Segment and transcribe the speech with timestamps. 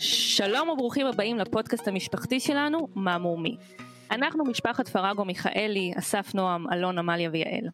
[0.00, 3.56] שלום וברוכים הבאים לפודקאסט המשפחתי שלנו, מה מומי.
[4.10, 7.68] אנחנו משפחת פרגו מיכאלי, אסף נועם, אלון, עמליה ויעל.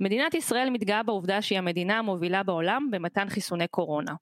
[0.00, 4.12] מדינת ישראל מתגאה בעובדה שהיא המדינה המובילה בעולם במתן חיסוני קורונה.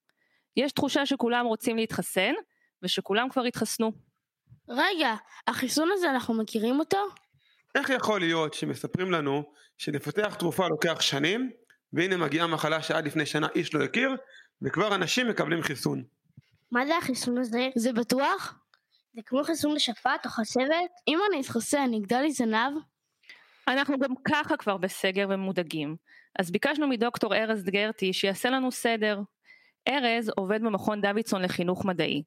[0.57, 2.33] יש תחושה שכולם רוצים להתחסן,
[2.83, 3.93] ושכולם כבר התחסנו.
[4.69, 5.15] רגע,
[5.47, 6.99] החיסון הזה אנחנו מכירים אותו?
[7.75, 9.43] איך יכול להיות שמספרים לנו
[9.79, 11.51] שלפתח תרופה לוקח שנים,
[11.93, 14.17] והנה מגיעה מחלה שעד לפני שנה איש לא הכיר,
[14.63, 16.16] וכבר אנשים מקבלים חיסון.
[16.73, 17.69] מה זה החיסון הזה?
[17.77, 18.59] זה בטוח?
[19.15, 20.91] זה כמו חיסון לשפעת או חסבת?
[21.09, 22.73] אם אני אתחסן, יגדל לי זנב?
[23.69, 25.97] אנחנו גם ככה כבר בסגר ומודאגים,
[26.39, 29.21] אז ביקשנו מדוקטור ארז גרטי שיעשה לנו סדר.
[29.89, 32.23] ארז עובד במכון דוידסון לחינוך מדעי.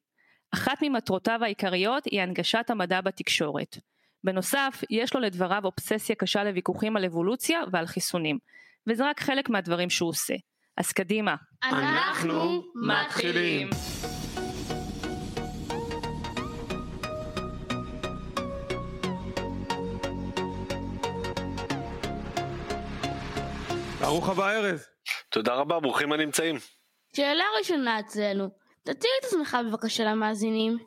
[0.53, 3.77] אחת ממטרותיו העיקריות היא הנגשת המדע בתקשורת.
[4.23, 8.37] בנוסף, יש לו לדבריו אובססיה קשה לוויכוחים על אבולוציה ועל חיסונים,
[8.87, 10.33] וזה רק חלק מהדברים שהוא עושה.
[10.77, 11.35] אז קדימה.
[11.63, 13.69] אנחנו מתחילים.
[23.99, 24.87] ברוך הבא ארז.
[25.29, 26.55] תודה רבה, ברוכים הנמצאים.
[27.15, 28.49] שאלה ראשונה אצלנו,
[28.83, 30.77] תציג את עצמך בבקשה למאזינים.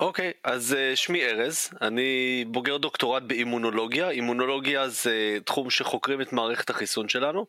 [0.00, 6.70] אוקיי, אז uh, שמי ארז, אני בוגר דוקטורט באימונולוגיה, אימונולוגיה זה תחום שחוקרים את מערכת
[6.70, 7.46] החיסון שלנו,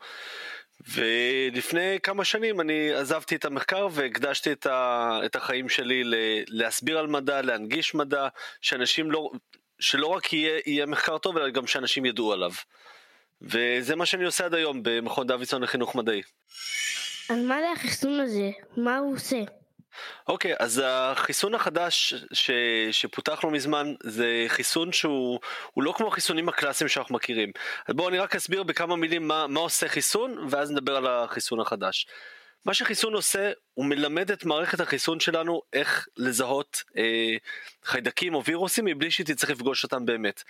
[0.87, 6.15] ולפני כמה שנים אני עזבתי את המחקר והקדשתי את, ה, את החיים שלי ל,
[6.47, 8.27] להסביר על מדע, להנגיש מדע,
[8.61, 9.29] שאנשים לא,
[9.79, 12.51] שלא רק יהיה, יהיה מחקר טוב, אלא גם שאנשים ידעו עליו.
[13.41, 16.21] וזה מה שאני עושה עד היום במכון דוידסון לחינוך מדעי.
[17.29, 18.49] על מה זה החיסון הזה?
[18.77, 19.37] מה הוא עושה?
[20.27, 22.51] אוקיי, okay, אז החיסון החדש ש,
[22.91, 25.39] שפותח לא מזמן זה חיסון שהוא
[25.77, 27.51] לא כמו החיסונים הקלאסיים שאנחנו מכירים.
[27.87, 31.59] אז בואו אני רק אסביר בכמה מילים מה, מה עושה חיסון ואז נדבר על החיסון
[31.59, 32.07] החדש.
[32.65, 37.37] מה שחיסון עושה, הוא מלמד את מערכת החיסון שלנו איך לזהות אה,
[37.83, 40.43] חיידקים או וירוסים מבלי שהיא תצטרך לפגוש אותם באמת.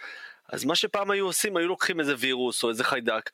[0.49, 3.29] אז מה שפעם היו עושים, היו לוקחים איזה וירוס או איזה חיידק,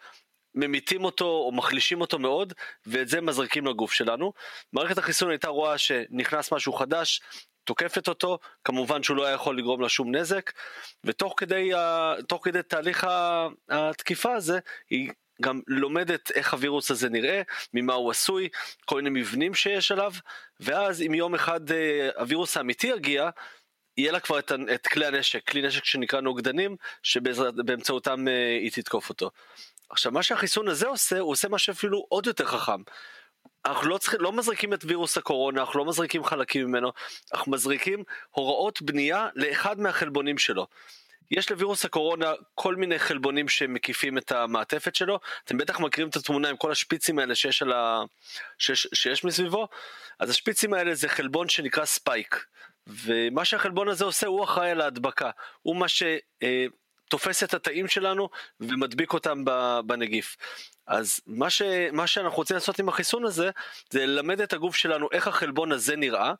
[0.55, 2.53] ממיתים אותו או מחלישים אותו מאוד,
[2.85, 4.33] ואת זה מזריקים לגוף שלנו.
[4.73, 7.21] מערכת החיסון הייתה רואה שנכנס משהו חדש,
[7.63, 10.51] תוקפת אותו, כמובן שהוא לא היה יכול לגרום לה שום נזק,
[11.03, 11.71] ותוך כדי,
[12.43, 13.07] כדי תהליך
[13.69, 14.59] התקיפה הזה,
[14.89, 17.41] היא גם לומדת איך הווירוס הזה נראה,
[17.73, 18.49] ממה הוא עשוי,
[18.85, 20.13] כל מיני מבנים שיש עליו,
[20.59, 23.29] ואז אם יום אחד אה, הווירוס האמיתי יגיע,
[23.97, 29.09] יהיה לה כבר את, את כלי הנשק, כלי נשק שנקרא נוגדנים, שבאמצעותם אה, היא תתקוף
[29.09, 29.31] אותו.
[29.89, 32.81] עכשיו מה שהחיסון הזה עושה, הוא עושה משהו אפילו עוד יותר חכם.
[33.65, 36.91] אנחנו לא, צריכים, לא מזריקים את וירוס הקורונה, אנחנו לא מזריקים חלקים ממנו,
[37.33, 40.67] אנחנו מזריקים הוראות בנייה לאחד מהחלבונים שלו.
[41.31, 46.49] יש לווירוס הקורונה כל מיני חלבונים שמקיפים את המעטפת שלו, אתם בטח מכירים את התמונה
[46.49, 48.03] עם כל השפיצים האלה שיש, ה...
[48.57, 49.67] שיש, שיש מסביבו,
[50.19, 52.45] אז השפיצים האלה זה חלבון שנקרא ספייק,
[52.87, 55.29] ומה שהחלבון הזה עושה הוא אחראי על ההדבקה,
[55.61, 59.43] הוא מה שתופס את התאים שלנו ומדביק אותם
[59.85, 60.37] בנגיף.
[60.87, 63.49] אז מה, ש, מה שאנחנו רוצים לעשות עם החיסון הזה
[63.89, 66.33] זה ללמד את הגוף שלנו איך החלבון הזה נראה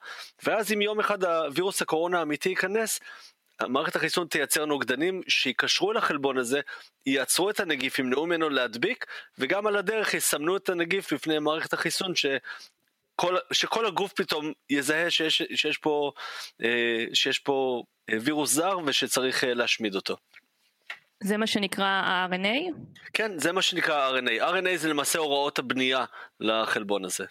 [0.44, 3.00] ואז אם יום אחד הווירוס הקורונה האמיתי ייכנס
[3.62, 6.62] מערכת החיסון תייצר נוגדנים שיקשרו אל החלבון הזה,
[7.06, 9.06] יעצרו את הנגיף, ימנעו ממנו להדביק,
[9.38, 12.26] וגם על הדרך יסמנו את הנגיף בפני מערכת החיסון ש...
[13.16, 16.12] כל, שכל הגוף פתאום יזהה שיש, שיש פה,
[16.64, 20.18] אה, שיש פה אה, וירוס זר ושצריך אה, להשמיד אותו.
[21.24, 22.74] זה מה שנקרא RNA?
[23.14, 24.42] כן, זה מה שנקרא RNA.
[24.42, 26.06] RNA זה למעשה הוראות הבנייה
[26.40, 27.26] לחלבון הזה.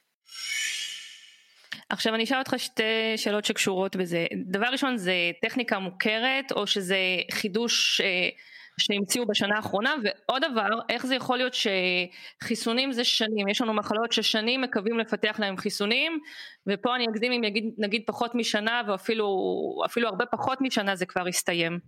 [1.89, 2.83] עכשיו אני אשאל אותך שתי
[3.17, 4.27] שאלות שקשורות בזה.
[4.47, 6.99] דבר ראשון זה טכניקה מוכרת או שזה
[7.33, 8.29] חידוש אה,
[8.81, 14.13] שהמציאו בשנה האחרונה ועוד דבר איך זה יכול להיות שחיסונים זה שנים יש לנו מחלות
[14.13, 16.21] ששנים מקווים לפתח להם חיסונים
[16.67, 19.27] ופה אני אקדים אם יגיד נגיד פחות משנה ואפילו
[19.87, 21.79] אפילו הרבה פחות משנה זה כבר הסתיים.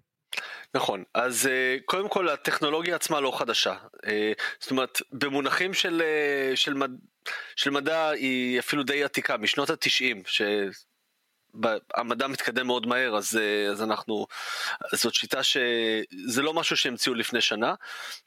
[0.75, 3.75] נכון אז אה, קודם כל הטכנולוגיה עצמה לא חדשה
[4.07, 6.75] אה, זאת אומרת במונחים של, אה, של,
[7.57, 10.23] של מדע היא אפילו די עתיקה משנות התשעים
[11.95, 14.27] המדע מתקדם מאוד מהר אז, אה, אז אנחנו
[14.93, 17.75] זאת שיטה שזה לא משהו שהמציאו לפני שנה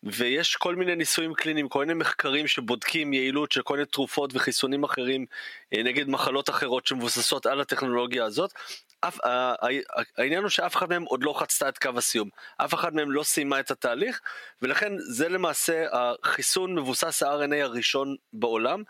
[0.03, 4.83] ויש כל מיני ניסויים קליניים כל מיני מחקרים שבודקים יעילות של כל מיני תרופות וחיסונים
[4.83, 5.25] אחרים
[5.73, 8.53] אה, נגד מחלות אחרות שמבוססות על הטכנולוגיה הזאת.
[9.01, 9.17] אף,
[10.17, 13.23] העניין הוא שאף אחד מהם עוד לא חצתה את קו הסיום אף אחד מהם לא
[13.23, 14.21] סיימה את התהליך
[14.61, 18.83] ולכן זה למעשה החיסון מבוסס ה-RNA הראשון בעולם.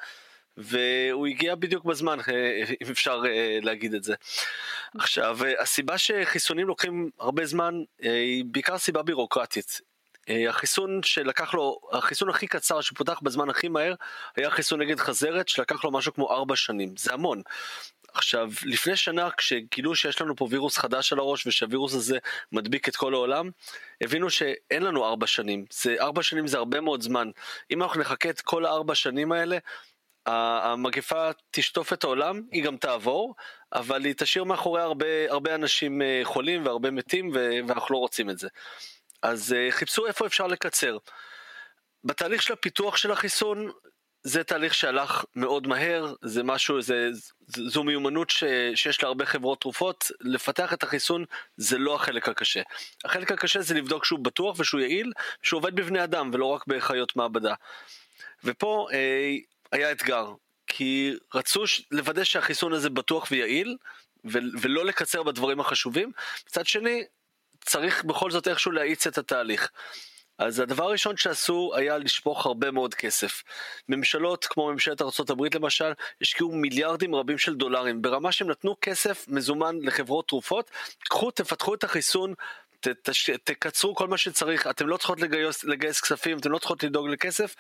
[0.58, 4.16] והוא הגיע בדיוק בזמן אה, אם אפשר אה, להגיד את זה.
[4.98, 7.74] עכשיו הסיבה שחיסונים לוקחים הרבה זמן
[8.04, 9.82] אה, היא בעיקר סיבה בירוקרטית.
[10.50, 13.94] החיסון שלקח לו, החיסון הכי קצר שפותח בזמן הכי מהר
[14.36, 17.42] היה חיסון נגד חזרת שלקח לו משהו כמו ארבע שנים, זה המון.
[18.14, 22.18] עכשיו, לפני שנה כשגילו שיש לנו פה וירוס חדש על הראש ושהווירוס הזה
[22.52, 23.50] מדביק את כל העולם,
[24.02, 25.66] הבינו שאין לנו ארבע שנים.
[25.72, 27.30] זה, ארבע שנים זה הרבה מאוד זמן.
[27.72, 29.58] אם אנחנו נחכה את כל הארבע שנים האלה,
[30.26, 33.36] המגפה תשטוף את העולם, היא גם תעבור,
[33.74, 38.40] אבל היא תשאיר מאחורי הרבה, הרבה אנשים אה, חולים והרבה מתים ואנחנו לא רוצים את
[38.40, 38.48] זה.
[39.22, 40.98] אז אה, חיפשו איפה אפשר לקצר.
[42.04, 43.72] בתהליך של הפיתוח של החיסון,
[44.24, 47.10] זה תהליך שהלך מאוד מהר, זה משהו, זה,
[47.48, 48.44] זו מיומנות ש,
[48.76, 51.26] שיש להרבה חברות תרופות, לפתח את החיסון
[51.58, 52.62] זה לא החלק הקשה.
[53.06, 55.12] החלק הקשה זה לבדוק שהוא בטוח ושהוא יעיל,
[55.42, 57.54] שהוא עובד בבני אדם ולא רק בחיות מעבדה.
[58.44, 59.36] ופה אה,
[59.72, 60.34] היה אתגר,
[60.68, 63.78] כי רצו לוודא שהחיסון הזה בטוח ויעיל,
[64.62, 66.12] ולא לקצר בדברים החשובים,
[66.48, 67.04] מצד שני
[67.66, 69.72] צריך בכל זאת איכשהו להאיץ את התהליך.
[70.40, 73.44] אז הדבר הראשון שעשו היה לשפוך הרבה מאוד כסף.
[73.90, 75.92] ממשלות כמו ממשלת ארה"ב למשל,
[76.22, 81.84] השקיעו מיליארדים רבים של דולרים, ברמה שהם נתנו כסף מזומן לחברות תרופות, קחו תפתחו את
[81.84, 82.34] החיסון,
[82.80, 83.10] ת, ת,
[83.44, 87.56] תקצרו כל מה שצריך, אתם לא צריכות לגייס, לגייס כספים, אתם לא צריכות לדאוג לכסף,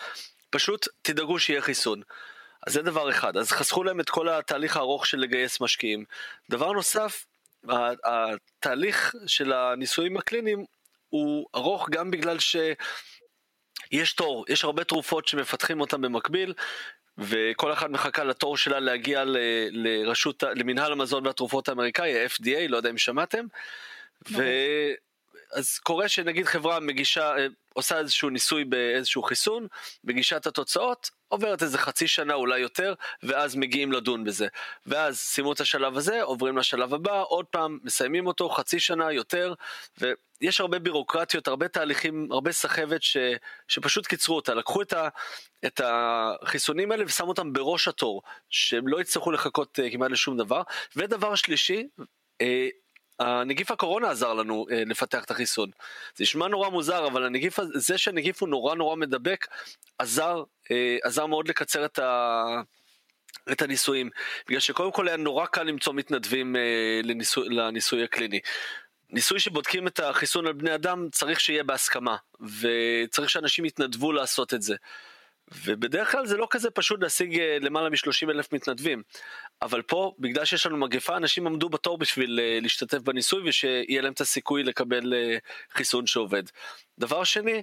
[0.50, 2.02] פשוט תדאגו שיהיה חיסון.
[2.68, 6.06] אז זה דבר אחד, אז חסכו להם את כל התהליך הארוך של לגייס משקיעים.
[6.50, 7.25] דבר נוסף,
[8.04, 10.66] התהליך של הניסויים הקליניים
[11.10, 16.54] הוא ארוך גם בגלל שיש תור, יש הרבה תרופות שמפתחים אותן במקביל,
[17.18, 19.38] וכל אחת מחכה לתור שלה להגיע ל,
[19.72, 23.46] לרשות, למנהל המזון והתרופות האמריקאי, ה-FDA, לא יודע אם שמעתם.
[24.32, 24.44] ו...
[25.54, 29.68] אז קורה שנגיד חברה מגישה, אה, עושה איזשהו ניסוי באיזשהו חיסון,
[30.04, 32.94] מגישה את התוצאות, עוברת איזה חצי שנה אולי יותר,
[33.24, 34.48] ואז מגיעים לדון בזה.
[34.86, 39.54] ואז סיימו את השלב הזה, עוברים לשלב הבא, עוד פעם מסיימים אותו חצי שנה יותר,
[39.98, 43.18] ויש הרבה בירוקרטיות, הרבה תהליכים, הרבה סחבת ש,
[43.68, 44.54] שפשוט קיצרו אותה.
[44.54, 45.07] לקחו את, ה,
[45.66, 50.62] את החיסונים האלה ושמו אותם בראש התור, שהם לא יצטרכו לחכות uh, כמעט לשום דבר.
[50.96, 51.88] ודבר שלישי,
[52.44, 52.46] uh,
[53.19, 55.69] הנגיף הקורונה עזר לנו אה, לפתח את החיסון.
[56.16, 59.48] זה נשמע נורא מוזר, אבל הנגיף, זה שהנגיף הוא נורא נורא מדבק,
[59.98, 62.62] עזר, אה, עזר מאוד לקצר את ה...
[63.51, 64.10] את הניסויים,
[64.48, 66.62] בגלל שקודם כל היה נורא קל למצוא מתנדבים אה,
[67.04, 68.39] לניסוי, לניסוי הקליני.
[69.10, 72.15] ניסוי שבודקים את החיסון על בני אדם צריך שיהיה בהסכמה,
[72.62, 74.75] וצריך שאנשים יתנדבו לעשות את זה.
[75.66, 79.04] ובדרך כלל זה לא כזה פשוט להשיג אה, למעלה מ-30 אלף מתנדבים.
[79.62, 84.13] אבל פה, בגלל שיש לנו מגפה, אנשים עמדו בתור בשביל uh, להשתתף בניסוי ושיהיה להם
[84.13, 86.44] את הסיכוי לקבל uh, חיסון שעובד.
[87.00, 87.62] דבר שני,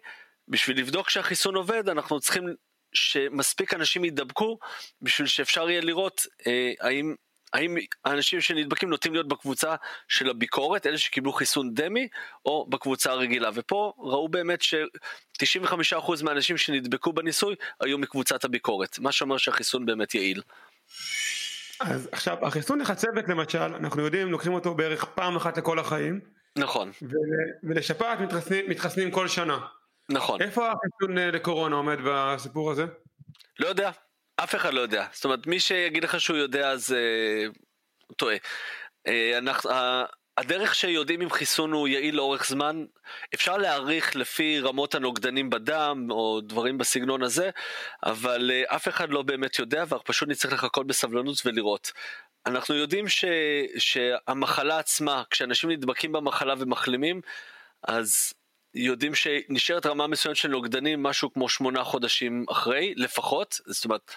[0.49, 2.55] בשביל לבדוק שהחיסון עובד, אנחנו צריכים
[2.93, 4.59] שמספיק אנשים יידבקו
[5.03, 6.47] בשביל שאפשר יהיה לראות uh,
[6.81, 7.15] האם
[7.57, 9.75] האם האנשים שנדבקים נוטים להיות בקבוצה
[10.09, 12.09] של הביקורת, אלה שקיבלו חיסון דמי,
[12.45, 13.51] או בקבוצה הרגילה.
[13.55, 20.43] ופה ראו באמת ש-95% מהאנשים שנדבקו בניסוי היו מקבוצת הביקורת, מה שאומר שהחיסון באמת יעיל.
[21.81, 26.21] אז עכשיו, החיסון לחצבת למשל, אנחנו יודעים, לוקחים אותו בערך פעם אחת לכל החיים.
[26.57, 26.91] נכון.
[27.63, 29.59] ולשפעת מתחסנים, מתחסנים כל שנה.
[30.09, 30.43] נכון.
[30.43, 32.87] איפה החיסון אה, לקורונה עומד בסיפור הזה?
[33.59, 33.91] לא יודע,
[34.37, 35.07] אף אחד לא יודע.
[35.13, 36.97] זאת אומרת, מי שיגיד לך שהוא יודע אז
[38.07, 38.37] הוא טועה.
[39.09, 39.75] Uh, אנחנו, uh,
[40.39, 42.85] הדרך שיודעים אם חיסון הוא יעיל לאורך זמן,
[43.35, 47.51] אפשר להעריך לפי רמות הנוגדנים בדם או דברים בסגנון הזה,
[48.05, 51.93] אבל uh, אף אחד לא באמת יודע ואנחנו פשוט נצטרך לחכות בסבלנות ולראות.
[52.47, 53.25] אנחנו יודעים ש,
[53.79, 57.21] שהמחלה עצמה, כשאנשים נדבקים במחלה ומחלימים,
[57.83, 58.33] אז
[58.77, 64.11] יודעים שנשארת רמה מסוימת של נוגדנים משהו כמו שמונה חודשים אחרי, לפחות, זאת אומרת,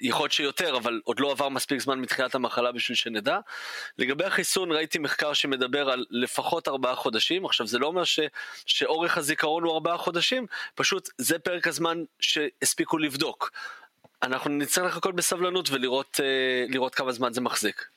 [0.00, 3.38] יכול להיות שיותר, אבל עוד לא עבר מספיק זמן מתחילת המחלה בשביל שנדע.
[3.98, 8.20] לגבי החיסון, ראיתי מחקר שמדבר על לפחות ארבעה חודשים, עכשיו זה לא אומר ש,
[8.66, 13.50] שאורך הזיכרון הוא ארבעה חודשים, פשוט זה פרק הזמן שהספיקו לבדוק.
[14.22, 16.20] אנחנו נצטרך לחכות בסבלנות ולראות
[16.84, 17.95] אה, כמה זמן זה מחזיק.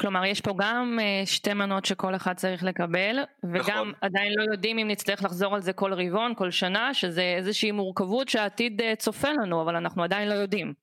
[0.00, 3.18] כלומר, יש פה גם אה, שתי מנות שכל אחד צריך לקבל,
[3.52, 3.92] וגם נכון.
[4.00, 8.28] עדיין לא יודעים אם נצטרך לחזור על זה כל רבעון, כל שנה, שזה איזושהי מורכבות
[8.28, 10.74] שהעתיד אה, צופה לנו, אבל אנחנו עדיין לא יודעים.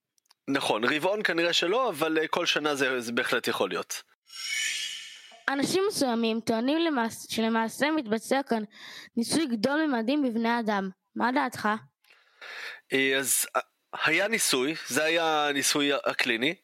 [0.48, 4.02] נכון, רבעון כנראה שלא, אבל אה, כל שנה זה, זה בהחלט יכול להיות.
[5.50, 8.64] אנשים מסוימים טוענים למעש, שלמעשה מתבצע כאן
[9.18, 10.90] ניסוי גדול ממדים בבני אדם.
[11.16, 11.70] מה דעתך?
[13.18, 13.48] אז
[13.94, 16.56] היה ניסוי, זה היה הניסוי הקליני,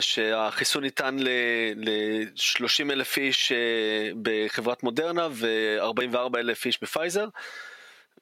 [0.00, 7.28] שהחיסון ניתן ל-30 אלף איש אה, בחברת מודרנה ו-44 אלף איש בפייזר,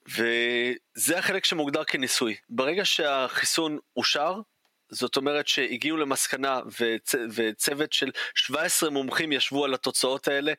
[0.08, 2.37] וזה החלק שמוגדר כניסוי.
[2.50, 4.40] ברגע שהחיסון אושר,
[4.88, 7.14] זאת אומרת שהגיעו למסקנה וצ...
[7.34, 10.52] וצוות של 17 מומחים ישבו על התוצאות האלה,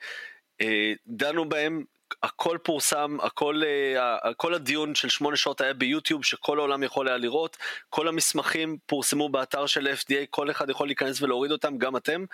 [0.61, 1.83] אה, דנו בהם,
[2.23, 3.61] הכל פורסם, הכל,
[3.97, 7.57] uh, כל הדיון של שמונה שעות היה ביוטיוב שכל העולם יכול היה לראות,
[7.89, 12.25] כל המסמכים פורסמו באתר של FDA, כל אחד יכול להיכנס ולהוריד אותם, גם אתם,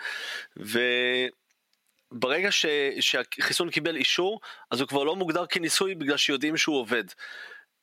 [0.56, 2.66] וברגע ש,
[3.00, 7.04] שהחיסון קיבל אישור, אז הוא כבר לא מוגדר כניסוי בגלל שיודעים שהוא עובד.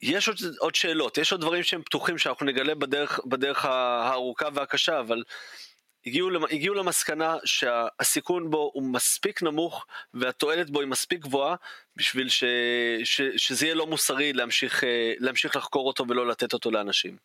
[0.02, 5.00] יש עוד, עוד שאלות, יש עוד דברים שהם פתוחים שאנחנו נגלה בדרך, בדרך הארוכה והקשה,
[5.00, 5.24] אבל
[6.06, 11.56] הגיעו, הגיעו למסקנה שהסיכון בו הוא מספיק נמוך והתועלת בו היא מספיק גבוהה
[11.96, 12.44] בשביל ש,
[13.04, 17.18] ש, שזה יהיה לא מוסרי להמשיך, אה, להמשיך לחקור אותו ולא לתת אותו לאנשים.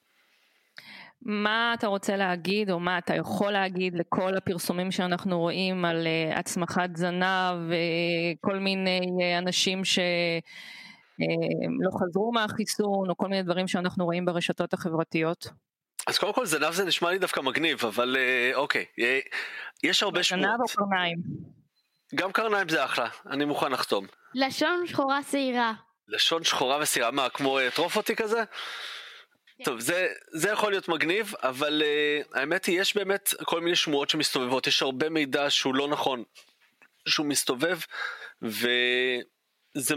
[1.25, 6.39] מה אתה רוצה להגיד או מה אתה יכול להגיד לכל הפרסומים שאנחנו רואים על uh,
[6.39, 10.03] הצמחת זנב וכל מיני uh, אנשים שלא
[11.91, 15.47] uh, חזרו מהחיסון או כל מיני דברים שאנחנו רואים ברשתות החברתיות?
[16.07, 19.19] אז קודם כל זנב זה נשמע לי דווקא מגניב, אבל אה, אוקיי, אה,
[19.83, 20.47] יש הרבה שמועות.
[20.47, 21.19] זנב או קרניים?
[22.15, 24.07] גם קרניים זה אחלה, אני מוכן לחתום.
[24.35, 25.73] לשון שחורה שעירה.
[26.09, 28.43] לשון שחורה ושעירה, מה, כמו אה, טרופוטי כזה?
[29.59, 29.65] כן.
[29.65, 34.11] טוב, זה, זה יכול להיות מגניב, אבל uh, האמת היא, יש באמת כל מיני שמועות
[34.11, 36.25] שמסתובבות, יש הרבה מידע שהוא לא נכון,
[37.09, 37.79] שהוא מסתובב,
[38.43, 39.95] וזה,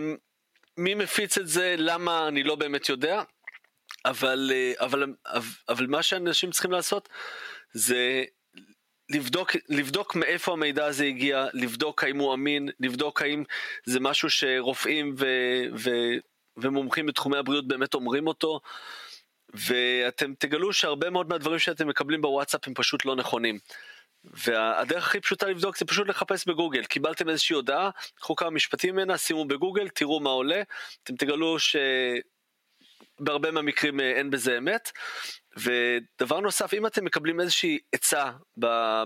[0.78, 3.24] מי מפיץ את זה, למה, אני לא באמת יודע,
[4.06, 7.10] אבל, אה, אבל, אבל, אבל מה שאנשים צריכים לעשות
[7.74, 8.24] זה
[9.10, 13.44] לבדוק, לבדוק מאיפה המידע הזה הגיע, לבדוק האם הוא אמין, לבדוק האם
[13.86, 15.26] זה משהו שרופאים ו,
[15.76, 15.90] ו,
[16.58, 18.60] ומומחים בתחומי הבריאות באמת אומרים אותו,
[19.54, 23.60] ואתם תגלו שהרבה מאוד מהדברים שאתם מקבלים בוואטסאפ הם פשוט לא נכונים.
[24.24, 29.18] והדרך הכי פשוטה לבדוק זה פשוט לחפש בגוגל, קיבלתם איזושהי הודעה, קחו כמה משפטים ממנה,
[29.18, 30.62] שימו בגוגל, תראו מה עולה,
[31.04, 31.76] אתם תגלו ש...
[33.20, 34.92] בהרבה מהמקרים אה, אין בזה אמת.
[35.58, 38.32] ודבר נוסף, אם אתם מקבלים איזושהי עצה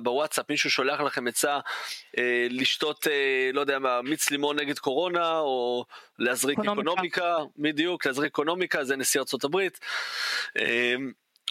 [0.03, 1.59] בוואטסאפ, מישהו שולח לכם עצה
[2.17, 5.85] אה, לשתות, אה, לא יודע מה, מיץ לימון נגד קורונה, או
[6.19, 9.79] להזריק אקונומיקה, אקונומיקה בדיוק, להזריק אקונומיקה, זה נשיא ארצות הברית.
[10.57, 10.95] אה,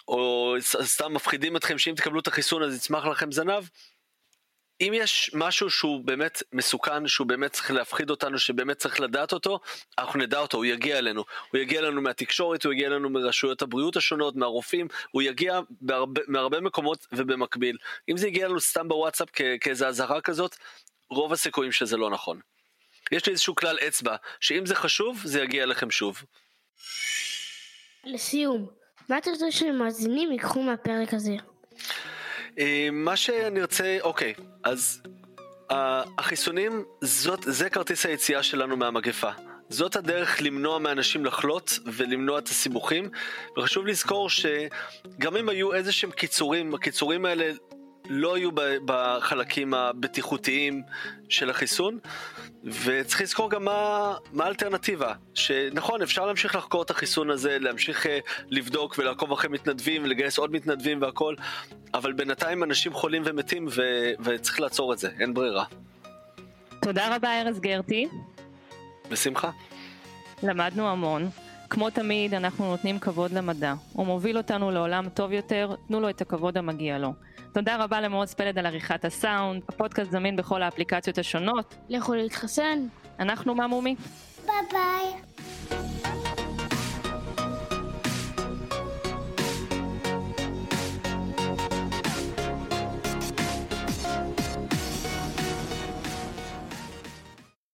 [0.08, 3.64] או סתם מפחידים אתכם שאם תקבלו את החיסון אז יצמח לכם זנב,
[4.80, 9.60] אם יש משהו שהוא באמת מסוכן, שהוא באמת צריך להפחיד אותנו, שבאמת צריך לדעת אותו,
[9.98, 11.24] אנחנו נדע אותו, הוא יגיע אלינו.
[11.52, 16.60] הוא יגיע אלינו מהתקשורת, הוא יגיע אלינו מרשויות הבריאות השונות, מהרופאים, הוא יגיע בהרבה, מהרבה
[16.60, 17.76] מקומות ובמקביל.
[18.08, 19.28] אם זה יגיע לנו סתם בוואטסאפ
[19.60, 20.56] כאיזה אזהרה כזאת,
[21.10, 22.40] רוב הסיכויים שזה לא נכון.
[23.12, 26.22] יש לי איזשהו כלל אצבע, שאם זה חשוב, זה יגיע אליכם שוב.
[28.04, 28.66] לסיום,
[29.08, 31.36] מה אתה רוצה שמאזינים ייקחו מהפרק הזה?
[32.58, 34.34] אה, מה שאני רוצה, אוקיי,
[34.64, 35.02] אז
[35.72, 35.74] uh,
[36.18, 39.30] החיסונים, זאת, זה כרטיס היציאה שלנו מהמגפה.
[39.68, 43.10] זאת הדרך למנוע מאנשים לחלות ולמנוע את הסיבוכים
[43.56, 47.50] וחשוב לזכור שגם אם היו איזה שהם קיצורים, הקיצורים האלה
[48.08, 48.50] לא היו
[48.84, 50.82] בחלקים הבטיחותיים
[51.28, 51.98] של החיסון
[52.64, 58.08] וצריך לזכור גם מה, מה האלטרנטיבה שנכון אפשר להמשיך לחקור את החיסון הזה להמשיך uh,
[58.48, 61.34] לבדוק ולעקוב אחרי מתנדבים ולגייס עוד מתנדבים והכל
[61.94, 63.82] אבל בינתיים אנשים חולים ומתים ו,
[64.20, 65.64] וצריך לעצור את זה אין ברירה.
[66.82, 68.08] תודה רבה ארז גרטי.
[69.10, 69.50] בשמחה.
[70.42, 71.28] למדנו המון.
[71.70, 73.74] כמו תמיד, אנחנו נותנים כבוד למדע.
[73.92, 77.12] הוא מוביל אותנו לעולם טוב יותר, תנו לו את הכבוד המגיע לו.
[77.52, 81.74] תודה רבה למעוז פלד על עריכת הסאונד, הפודקאסט זמין בכל האפליקציות השונות.
[81.88, 82.86] לכו להתחסן.
[83.20, 83.94] אנחנו מה מומי?
[84.46, 85.87] ביי ביי.